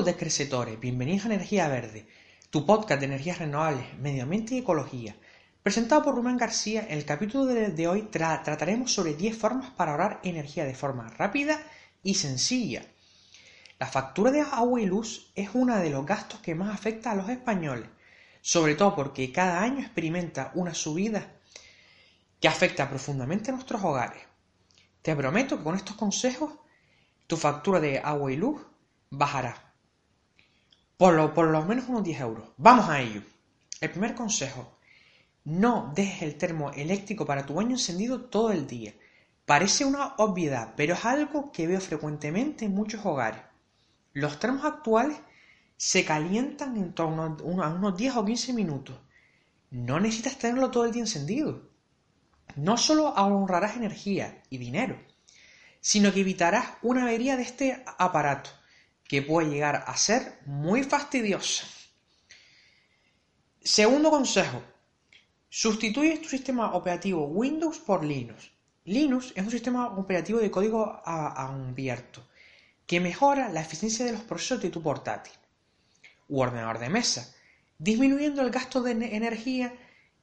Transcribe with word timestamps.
Salud 0.00 0.16
Crecetores, 0.16 0.80
bienvenidos 0.80 1.26
a 1.26 1.34
Energía 1.34 1.68
Verde, 1.68 2.08
tu 2.48 2.64
podcast 2.64 3.00
de 3.00 3.04
energías 3.04 3.38
renovables, 3.38 3.98
medio 3.98 4.22
ambiente 4.22 4.54
y 4.54 4.58
ecología. 4.60 5.14
Presentado 5.62 6.02
por 6.02 6.14
Rubén 6.14 6.38
García, 6.38 6.86
en 6.88 6.96
el 6.96 7.04
capítulo 7.04 7.44
de, 7.44 7.86
hoy 7.86 8.08
trataremos 8.10 8.94
sobre 8.94 9.12
10 9.12 9.36
formas 9.36 9.70
para 9.72 9.90
ahorrar 9.90 10.20
energía 10.24 10.64
de 10.64 10.74
forma 10.74 11.10
rápida 11.10 11.60
y 12.02 12.14
sencilla. 12.14 12.82
La 13.78 13.88
factura 13.88 14.30
de 14.30 14.40
agua 14.40 14.80
y 14.80 14.86
luz 14.86 15.32
es 15.34 15.50
uno 15.52 15.76
de 15.76 15.90
los 15.90 16.06
gastos 16.06 16.40
que 16.40 16.54
más 16.54 16.74
afecta 16.74 17.10
a 17.10 17.16
los 17.16 17.28
españoles, 17.28 17.90
sobre 18.40 18.76
todo 18.76 18.96
porque 18.96 19.30
cada 19.32 19.60
año 19.60 19.80
experimenta 19.80 20.50
una 20.54 20.72
subida 20.72 21.30
que 22.40 22.48
afecta 22.48 22.88
profundamente 22.88 23.50
a 23.50 23.54
nuestros 23.54 23.84
hogares. 23.84 24.22
Te 25.02 25.14
prometo 25.14 25.58
que 25.58 25.64
con 25.64 25.76
estos 25.76 25.96
consejos 25.96 26.54
tu 27.26 27.36
factura 27.36 27.80
de 27.80 27.98
agua 27.98 28.32
y 28.32 28.36
luz 28.36 28.62
bajará. 29.10 29.69
Por 31.00 31.14
lo, 31.14 31.32
por 31.32 31.46
lo 31.46 31.64
menos 31.64 31.88
unos 31.88 32.04
10 32.04 32.20
euros. 32.20 32.48
Vamos 32.58 32.90
a 32.90 33.00
ello. 33.00 33.22
El 33.80 33.88
primer 33.88 34.14
consejo. 34.14 34.76
No 35.44 35.90
dejes 35.94 36.20
el 36.20 36.36
termo 36.36 36.72
eléctrico 36.72 37.24
para 37.24 37.46
tu 37.46 37.54
baño 37.54 37.70
encendido 37.70 38.20
todo 38.26 38.52
el 38.52 38.66
día. 38.66 38.92
Parece 39.46 39.86
una 39.86 40.14
obviedad, 40.18 40.74
pero 40.76 40.92
es 40.92 41.06
algo 41.06 41.52
que 41.52 41.66
veo 41.66 41.80
frecuentemente 41.80 42.66
en 42.66 42.74
muchos 42.74 43.02
hogares. 43.06 43.40
Los 44.12 44.38
termos 44.38 44.66
actuales 44.66 45.16
se 45.78 46.04
calientan 46.04 46.76
en 46.76 46.92
torno 46.92 47.34
a 47.62 47.68
unos 47.70 47.96
10 47.96 48.16
o 48.16 48.24
15 48.26 48.52
minutos. 48.52 48.98
No 49.70 50.00
necesitas 50.00 50.36
tenerlo 50.36 50.70
todo 50.70 50.84
el 50.84 50.92
día 50.92 51.00
encendido. 51.00 51.70
No 52.56 52.76
solo 52.76 53.16
ahorrarás 53.16 53.74
energía 53.74 54.42
y 54.50 54.58
dinero, 54.58 55.00
sino 55.80 56.12
que 56.12 56.20
evitarás 56.20 56.66
una 56.82 57.04
avería 57.04 57.38
de 57.38 57.44
este 57.44 57.84
aparato 57.96 58.59
que 59.10 59.22
puede 59.22 59.50
llegar 59.50 59.82
a 59.88 59.96
ser 59.96 60.38
muy 60.46 60.84
fastidiosa. 60.84 61.66
Segundo 63.60 64.08
consejo, 64.08 64.62
sustituye 65.48 66.18
tu 66.18 66.28
sistema 66.28 66.74
operativo 66.74 67.26
Windows 67.26 67.80
por 67.80 68.04
Linux. 68.04 68.52
Linux 68.84 69.32
es 69.34 69.42
un 69.42 69.50
sistema 69.50 69.98
operativo 69.98 70.38
de 70.38 70.48
código 70.48 71.02
abierto 71.04 72.24
que 72.86 73.00
mejora 73.00 73.48
la 73.48 73.62
eficiencia 73.62 74.06
de 74.06 74.12
los 74.12 74.20
procesos 74.20 74.62
de 74.62 74.70
tu 74.70 74.80
portátil 74.80 75.32
u 76.28 76.40
ordenador 76.40 76.78
de 76.78 76.90
mesa, 76.90 77.34
disminuyendo 77.78 78.42
el 78.42 78.52
gasto 78.52 78.80
de 78.80 78.92
energía 78.92 79.74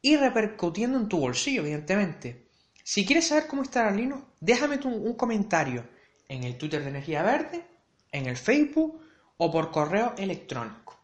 y 0.00 0.16
repercutiendo 0.16 0.96
en 0.96 1.08
tu 1.08 1.18
bolsillo, 1.18 1.62
evidentemente. 1.62 2.46
Si 2.84 3.04
quieres 3.04 3.26
saber 3.26 3.48
cómo 3.48 3.62
instalar 3.62 3.96
Linux, 3.96 4.22
déjame 4.38 4.78
un 4.84 5.16
comentario 5.16 5.88
en 6.28 6.44
el 6.44 6.56
Twitter 6.56 6.84
de 6.84 6.90
Energía 6.90 7.24
Verde 7.24 7.75
en 8.12 8.26
el 8.26 8.36
Facebook 8.36 9.00
o 9.36 9.50
por 9.50 9.70
correo 9.70 10.14
electrónico. 10.16 10.98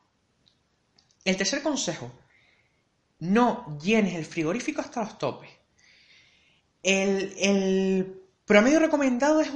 El 1.25 1.37
tercer 1.37 1.63
consejo, 1.63 2.11
no 3.21 3.79
llenes 3.79 4.15
el 4.15 4.25
frigorífico 4.25 4.81
hasta 4.81 5.01
los 5.01 5.17
topes. 5.19 5.51
El, 6.83 8.21
promedio 8.45 8.81
recomendado 8.81 9.41
es 9.41 9.51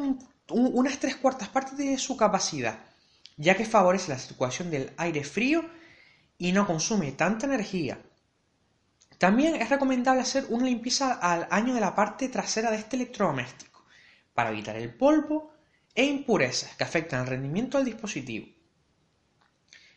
unas 0.49 0.99
tres 1.01 1.17
cuartas 1.17 1.49
partes 1.49 1.77
de 1.77 1.99
su 1.99 2.17
capacidad, 2.17 2.79
ya 3.37 3.57
que 3.57 3.65
favorece 3.65 4.13
la 4.13 4.19
circulación 4.19 4.71
del 4.71 4.93
aire 4.97 5.25
frío 5.25 5.69
y 6.39 6.53
no 6.53 6.67
consume 6.67 7.13
tanta 7.13 7.47
energía. 7.47 8.01
También 9.19 9.57
es 9.57 9.69
recomendable 9.69 10.21
hacer 10.21 10.47
una 10.51 10.67
limpieza 10.67 11.15
al 11.15 11.49
año 11.51 11.75
de 11.75 11.81
la 11.81 11.95
parte 11.95 12.29
trasera 12.29 12.71
de 12.71 12.77
este 12.77 12.95
electrodoméstico, 12.95 13.85
para 14.35 14.51
evitar 14.51 14.77
el 14.77 14.95
polvo 14.95 15.56
e 15.97 16.05
impurezas 16.05 16.77
que 16.77 16.85
afectan 16.85 17.23
el 17.23 17.27
rendimiento 17.27 17.79
del 17.79 17.87
dispositivo. 17.87 18.47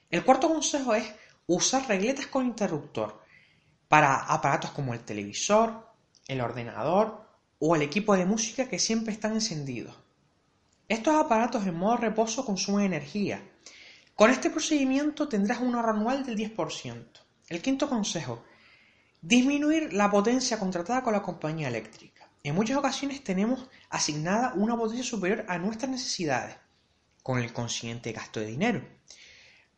El 0.09 0.23
cuarto 0.23 0.47
consejo 0.47 0.95
es 0.95 1.13
usar 1.45 1.87
regletas 1.87 2.27
con 2.27 2.45
interruptor 2.45 3.21
para 3.87 4.15
aparatos 4.15 4.71
como 4.71 4.93
el 4.93 5.01
televisor, 5.01 5.87
el 6.27 6.41
ordenador 6.41 7.27
o 7.59 7.75
el 7.75 7.81
equipo 7.81 8.15
de 8.15 8.25
música 8.25 8.69
que 8.69 8.79
siempre 8.79 9.13
están 9.13 9.33
encendidos. 9.33 9.95
Estos 10.87 11.13
aparatos 11.15 11.67
en 11.67 11.75
modo 11.75 11.97
reposo 11.97 12.45
consumen 12.45 12.85
energía. 12.85 13.43
Con 14.15 14.31
este 14.31 14.49
procedimiento 14.49 15.27
tendrás 15.27 15.59
un 15.59 15.75
ahorro 15.75 15.91
anual 15.91 16.25
del 16.25 16.37
10%. 16.37 17.05
El 17.49 17.61
quinto 17.61 17.89
consejo, 17.89 18.43
disminuir 19.21 19.93
la 19.93 20.09
potencia 20.09 20.57
contratada 20.57 21.03
con 21.03 21.13
la 21.13 21.21
compañía 21.21 21.67
eléctrica. 21.67 22.18
En 22.43 22.55
muchas 22.55 22.77
ocasiones 22.77 23.23
tenemos 23.23 23.69
asignada 23.89 24.53
una 24.55 24.77
potencia 24.77 25.05
superior 25.05 25.45
a 25.47 25.57
nuestras 25.57 25.91
necesidades, 25.91 26.55
con 27.21 27.39
el 27.39 27.51
consiguiente 27.51 28.11
gasto 28.11 28.39
de 28.39 28.47
dinero. 28.47 28.87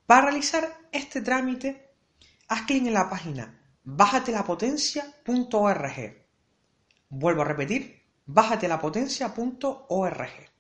Para 0.06 0.24
realizar 0.24 0.80
este 0.92 1.22
trámite, 1.22 1.90
haz 2.48 2.64
clic 2.64 2.86
en 2.86 2.94
la 2.94 3.10
página 3.10 3.58
bájatelapotencia.org. 3.84 6.28
Vuelvo 7.10 7.42
a 7.42 7.46
repetir, 7.46 8.04
bájatelapotencia.org. 8.26 10.52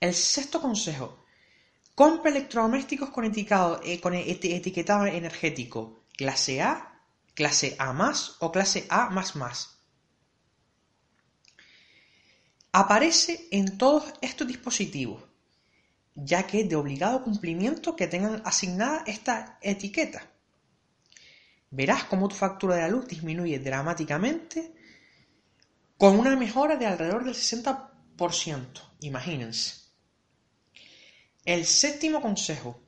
El 0.00 0.14
sexto 0.14 0.60
consejo, 0.60 1.24
compra 1.94 2.30
electrodomésticos 2.30 3.10
con 3.10 3.24
etiquetado, 3.24 3.80
eh, 3.82 4.00
etiquetado 4.24 5.06
energético 5.06 6.04
clase 6.16 6.62
A, 6.62 7.02
clase 7.34 7.74
A 7.78 7.92
más 7.92 8.36
o 8.38 8.52
clase 8.52 8.86
A 8.88 9.10
más 9.10 9.34
aparece 12.72 13.48
en 13.50 13.78
todos 13.78 14.12
estos 14.20 14.46
dispositivos, 14.46 15.22
ya 16.14 16.46
que 16.46 16.60
es 16.60 16.68
de 16.68 16.76
obligado 16.76 17.22
cumplimiento 17.22 17.96
que 17.96 18.06
tengan 18.06 18.42
asignada 18.44 19.04
esta 19.06 19.58
etiqueta. 19.62 20.30
Verás 21.70 22.04
cómo 22.04 22.28
tu 22.28 22.34
factura 22.34 22.76
de 22.76 22.82
la 22.82 22.88
luz 22.88 23.06
disminuye 23.06 23.58
dramáticamente 23.58 24.74
con 25.96 26.18
una 26.18 26.36
mejora 26.36 26.76
de 26.76 26.86
alrededor 26.86 27.24
del 27.24 27.34
60%. 27.34 27.88
Imagínense. 29.00 29.88
El 31.44 31.64
séptimo 31.64 32.20
consejo, 32.20 32.82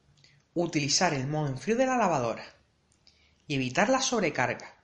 utilizar 0.55 1.15
el 1.15 1.27
modo 1.27 1.49
en 1.49 1.59
frío 1.59 1.77
de 1.77 1.87
la 1.87 1.97
lavadora 1.97 2.45
y 3.47 3.55
evitar 3.55 3.89
la 3.89 4.01
sobrecarga. 4.01 4.75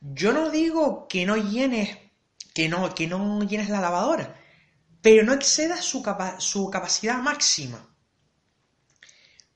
Yo 0.00 0.32
no 0.32 0.50
digo 0.50 1.08
que 1.08 1.26
no 1.26 1.36
llenes 1.36 1.96
que 2.54 2.68
no, 2.68 2.92
que 2.92 3.06
no 3.06 3.42
llenes 3.44 3.68
la 3.68 3.80
lavadora, 3.80 4.34
pero 5.08 5.24
no 5.24 5.32
excedas 5.32 5.86
su, 5.86 6.02
capacidad 6.70 7.16
máxima. 7.16 7.88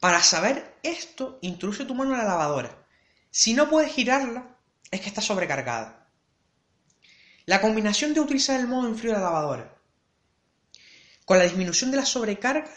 Para 0.00 0.22
saber 0.22 0.78
esto, 0.82 1.38
introduce 1.42 1.84
tu 1.84 1.94
mano 1.94 2.12
en 2.12 2.20
la 2.20 2.24
lavadora. 2.24 2.86
Si 3.30 3.52
no 3.52 3.68
puedes 3.68 3.92
girarla, 3.92 4.56
es 4.90 5.02
que 5.02 5.08
está 5.08 5.20
sobrecargada. 5.20 6.08
La 7.44 7.60
combinación 7.60 8.14
de 8.14 8.20
utilizar 8.20 8.58
el 8.58 8.66
modo 8.66 8.88
en 8.88 8.96
frío 8.96 9.12
de 9.12 9.18
la 9.18 9.24
lavadora 9.24 9.76
con 11.26 11.36
la 11.36 11.44
disminución 11.44 11.90
de 11.90 11.98
la 11.98 12.06
sobrecarga 12.06 12.72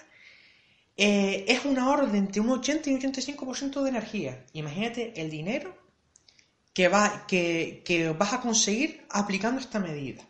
eh, 0.97 1.46
es 1.47 1.64
una 1.64 1.90
orden 1.90 2.14
entre 2.14 2.41
un 2.41 2.50
80 2.50 2.90
y 2.90 2.94
un 2.96 3.02
85% 3.02 3.84
de 3.84 3.90
energía. 3.90 4.46
Imagínate 4.52 5.14
el 5.22 5.30
dinero 5.30 5.78
que, 6.74 6.90
vas 6.90 8.34
a 8.34 8.41
conseguir 8.41 9.08
aplicando 9.09 9.62
esta 9.62 9.80
medida. 9.80 10.28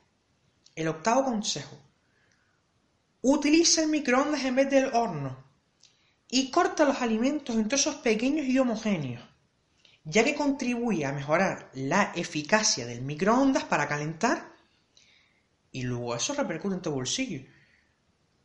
El 0.76 0.90
octavo 0.90 1.24
consejo. 1.24 1.76
Utiliza 3.28 3.82
el 3.82 3.88
microondas 3.88 4.44
en 4.46 4.56
vez 4.56 4.70
del 4.70 4.94
horno 4.94 5.44
y 6.30 6.52
corta 6.52 6.86
los 6.86 7.02
alimentos 7.02 7.56
en 7.56 7.68
trozos 7.68 7.96
pequeños 7.96 8.46
y 8.46 8.60
homogéneos, 8.60 9.24
ya 10.04 10.24
que 10.24 10.36
contribuye 10.36 11.06
a 11.06 11.12
mejorar 11.12 11.72
la 11.74 12.12
eficacia 12.16 12.86
del 12.86 13.02
microondas 13.02 13.64
para 13.64 13.88
calentar 13.88 14.54
y 15.72 15.82
luego 15.82 16.16
eso 16.16 16.36
repercute 16.36 16.76
en 16.76 16.82
tu 16.84 16.92
bolsillo. 16.92 17.42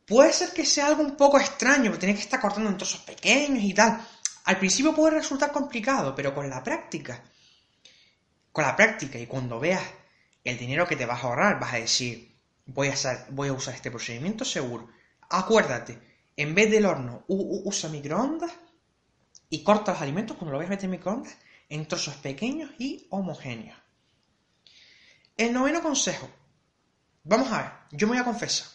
Puede 0.07 0.33
ser 0.33 0.51
que 0.51 0.65
sea 0.65 0.87
algo 0.87 1.03
un 1.03 1.15
poco 1.15 1.39
extraño, 1.39 1.91
porque 1.91 1.99
tienes 1.99 2.17
que 2.17 2.23
estar 2.23 2.41
cortando 2.41 2.69
en 2.69 2.77
trozos 2.77 3.01
pequeños 3.01 3.63
y 3.63 3.73
tal. 3.75 4.03
Al 4.45 4.57
principio 4.57 4.95
puede 4.95 5.17
resultar 5.17 5.51
complicado, 5.51 6.15
pero 6.15 6.33
con 6.33 6.49
la 6.49 6.63
práctica 6.63 7.23
con 8.51 8.65
la 8.65 8.75
práctica 8.75 9.17
y 9.17 9.27
cuando 9.27 9.59
veas 9.59 9.83
el 10.43 10.57
dinero 10.57 10.87
que 10.87 10.95
te 10.95 11.05
vas 11.05 11.23
a 11.23 11.27
ahorrar, 11.27 11.59
vas 11.59 11.73
a 11.73 11.77
decir, 11.77 12.30
voy 12.65 12.89
a, 12.89 12.95
voy 13.29 13.49
a 13.49 13.53
usar 13.53 13.75
este 13.75 13.91
procedimiento 13.91 14.45
seguro. 14.45 14.89
Acuérdate, 15.29 15.99
en 16.35 16.55
vez 16.55 16.69
del 16.71 16.85
horno, 16.85 17.23
usa 17.27 17.89
microondas 17.89 18.51
y 19.49 19.63
corta 19.63 19.93
los 19.93 20.01
alimentos 20.01 20.37
cuando 20.37 20.53
lo 20.53 20.57
vayas 20.57 20.69
a 20.69 20.75
meter 20.75 20.85
en 20.85 20.91
microondas 20.91 21.37
en 21.69 21.87
trozos 21.87 22.15
pequeños 22.15 22.69
y 22.79 23.07
homogéneos. 23.11 23.77
El 25.37 25.53
noveno 25.53 25.81
consejo. 25.81 26.29
Vamos 27.23 27.51
a 27.51 27.61
ver, 27.61 27.71
yo 27.91 28.07
me 28.07 28.13
voy 28.13 28.21
a 28.21 28.25
confesar. 28.25 28.67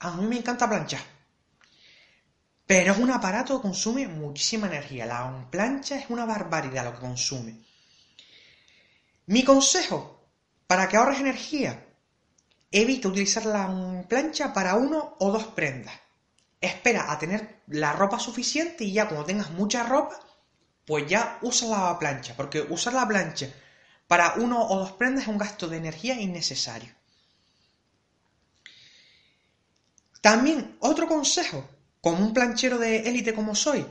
A 0.00 0.10
mí 0.16 0.26
me 0.26 0.38
encanta 0.38 0.68
planchar. 0.68 1.02
Pero 2.66 2.92
es 2.92 2.98
un 2.98 3.10
aparato 3.10 3.56
que 3.56 3.62
consume 3.62 4.08
muchísima 4.08 4.66
energía. 4.66 5.06
La 5.06 5.48
plancha 5.50 5.96
es 5.96 6.10
una 6.10 6.24
barbaridad 6.24 6.84
lo 6.84 6.94
que 6.94 7.00
consume. 7.00 7.60
Mi 9.26 9.44
consejo 9.44 10.26
para 10.66 10.88
que 10.88 10.96
ahorres 10.96 11.20
energía, 11.20 11.91
evita 12.72 13.08
utilizar 13.08 13.46
la 13.46 14.04
plancha 14.08 14.52
para 14.52 14.74
uno 14.74 15.16
o 15.20 15.30
dos 15.30 15.44
prendas. 15.48 15.94
espera 16.60 17.10
a 17.10 17.18
tener 17.18 17.62
la 17.66 17.92
ropa 17.92 18.18
suficiente 18.18 18.84
y 18.84 18.92
ya 18.92 19.08
cuando 19.08 19.26
tengas 19.26 19.50
mucha 19.50 19.82
ropa, 19.82 20.18
pues 20.86 21.06
ya 21.08 21.38
usa 21.42 21.68
la 21.68 21.98
plancha, 21.98 22.34
porque 22.36 22.60
usar 22.68 22.94
la 22.94 23.06
plancha 23.06 23.48
para 24.06 24.34
uno 24.34 24.64
o 24.66 24.78
dos 24.78 24.92
prendas 24.92 25.24
es 25.24 25.28
un 25.28 25.38
gasto 25.38 25.68
de 25.68 25.78
energía 25.78 26.20
innecesario. 26.20 26.94
También 30.20 30.76
otro 30.80 31.08
consejo, 31.08 31.68
como 32.00 32.18
un 32.18 32.32
planchero 32.32 32.78
de 32.78 33.08
élite 33.08 33.34
como 33.34 33.54
soy, 33.54 33.84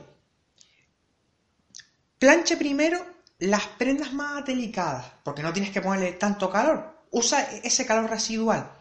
planche 2.18 2.56
primero 2.56 3.04
las 3.38 3.66
prendas 3.66 4.12
más 4.12 4.44
delicadas, 4.44 5.12
porque 5.24 5.42
no 5.42 5.52
tienes 5.52 5.72
que 5.72 5.82
ponerle 5.82 6.12
tanto 6.12 6.50
calor. 6.50 6.91
Usa 7.12 7.42
ese 7.62 7.86
calor 7.86 8.10
residual 8.10 8.72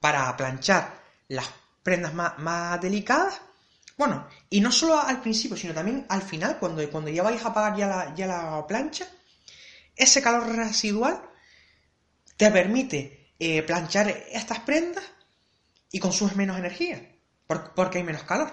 para 0.00 0.36
planchar 0.36 1.00
las 1.28 1.48
prendas 1.82 2.14
más, 2.14 2.80
delicadas. 2.80 3.40
Bueno, 3.96 4.26
y 4.50 4.60
no 4.60 4.72
solo 4.72 4.98
al 4.98 5.20
principio, 5.20 5.56
sino 5.56 5.72
también 5.72 6.04
al 6.08 6.22
final, 6.22 6.58
cuando, 6.58 6.90
cuando 6.90 7.10
ya 7.10 7.22
vais 7.22 7.44
a 7.44 7.48
apagar 7.48 7.76
ya 7.78 7.86
la, 7.86 8.14
ya 8.16 8.26
la 8.26 8.66
plancha, 8.66 9.06
ese 9.94 10.20
calor 10.20 10.48
residual 10.56 11.22
te 12.36 12.50
permite 12.50 13.32
eh, 13.38 13.62
planchar 13.62 14.08
estas 14.08 14.60
prendas 14.60 15.04
y 15.90 16.00
consumes 16.00 16.36
menos 16.36 16.58
energía, 16.58 17.06
porque 17.46 17.98
hay 17.98 18.04
menos 18.04 18.24
calor. 18.24 18.52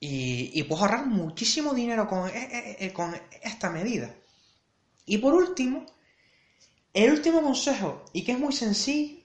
Y, 0.00 0.62
puedes 0.62 0.82
ahorrar 0.82 1.06
muchísimo 1.06 1.74
dinero 1.74 2.08
con, 2.08 2.28
eh, 2.30 2.76
eh, 2.80 2.92
con 2.92 3.14
esta 3.42 3.68
medida. 3.68 4.14
Y 5.04 5.18
por 5.18 5.34
último, 5.34 5.84
el 6.92 7.12
último 7.12 7.42
consejo, 7.42 8.04
y 8.12 8.24
que 8.24 8.32
es 8.32 8.38
muy 8.38 8.52
sencillo, 8.52 9.22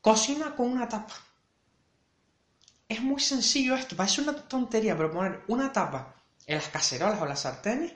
cocina 0.00 0.54
con 0.54 0.70
una 0.70 0.88
tapa. 0.88 1.14
Es 2.88 3.00
muy 3.00 3.20
sencillo 3.20 3.74
esto, 3.74 3.96
parece 3.96 4.20
una 4.20 4.36
tontería, 4.36 4.96
pero 4.96 5.10
poner 5.10 5.42
una 5.48 5.72
tapa 5.72 6.14
en 6.46 6.56
las 6.56 6.68
cacerolas 6.68 7.20
o 7.22 7.26
las 7.26 7.40
sartenes 7.40 7.92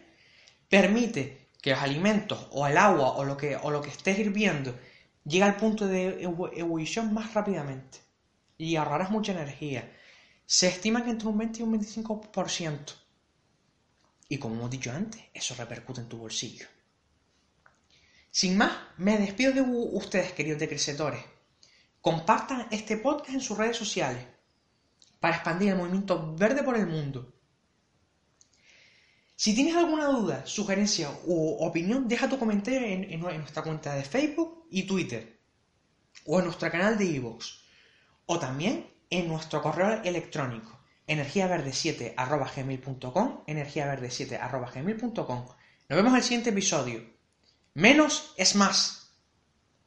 permite 0.69 1.49
que 1.61 1.71
los 1.71 1.83
alimentos 1.83 2.49
o 2.53 2.67
el 2.67 2.79
agua 2.79 3.13
o 3.13 3.25
lo 3.25 3.37
que, 3.37 3.57
o 3.57 3.71
lo 3.71 3.83
que 3.83 3.91
estés 3.91 4.19
hirviendo 4.19 4.79
llegue 5.25 5.45
al 5.45 5.57
punto 5.57 5.87
de 5.87 6.23
ebullición 6.23 7.13
más 7.13 7.35
rápidamente 7.35 7.99
y 8.57 8.77
ahorrarás 8.77 9.11
mucha 9.11 9.33
energía. 9.33 9.93
Se 10.47 10.69
estima 10.69 11.05
que 11.05 11.11
entre 11.11 11.29
un 11.29 11.39
20 11.39 11.59
y 11.59 11.63
un 11.63 11.79
25%. 11.79 12.95
Y 14.29 14.39
como 14.39 14.55
hemos 14.55 14.71
dicho 14.71 14.93
antes, 14.93 15.23
eso 15.35 15.55
repercute 15.57 16.01
en 16.01 16.09
tu 16.09 16.19
bolsillo. 16.19 16.67
Sin 18.37 18.59
más, 18.59 18.73
me 18.99 19.17
despido 19.17 19.55
de 19.55 19.62
ustedes, 19.62 20.35
queridos 20.35 20.61
decrecetores. 20.61 21.25
Compartan 22.03 22.67
este 22.71 22.99
podcast 22.99 23.31
en 23.31 23.41
sus 23.41 23.56
redes 23.56 23.79
sociales 23.79 24.27
para 25.21 25.37
expandir 25.37 25.71
el 25.71 25.79
movimiento 25.79 26.37
verde 26.37 26.62
por 26.62 26.77
el 26.77 26.87
mundo. 26.87 27.33
Si 29.37 29.55
tienes 29.55 29.75
alguna 29.75 30.09
duda, 30.09 30.44
sugerencia 30.44 31.09
u 31.25 31.65
opinión, 31.65 32.09
deja 32.09 32.29
tu 32.29 32.38
comentario 32.38 32.83
en, 32.83 33.19
nuestra 33.21 33.62
cuenta 33.62 33.94
de 33.94 34.05
Facebook 34.05 34.67
y 34.71 34.83
Twitter, 34.83 35.41
o 36.27 36.38
en 36.38 36.44
nuestro 36.44 36.71
canal 36.71 36.99
de 36.99 37.06
iVoox, 37.06 37.47
o 38.27 38.38
también 38.38 38.87
en 39.09 39.29
nuestro 39.29 39.62
correo 39.62 40.03
electrónico 40.03 40.79
energiaverde7.gmail.com 41.06 43.44
energiaverde7.gmail.com 43.47 45.47
Nos 45.88 45.97
vemos 45.97 46.11
en 46.11 46.17
el 46.17 46.23
siguiente 46.23 46.50
episodio. 46.50 47.16
Menos 47.76 48.32
es 48.38 48.55
más. 48.55 49.06